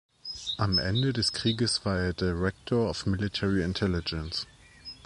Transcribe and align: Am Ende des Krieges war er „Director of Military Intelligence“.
Am 0.57 0.79
Ende 0.79 1.13
des 1.13 1.31
Krieges 1.31 1.85
war 1.85 1.99
er 1.99 2.13
„Director 2.13 2.89
of 2.89 3.05
Military 3.05 3.61
Intelligence“. 3.61 4.47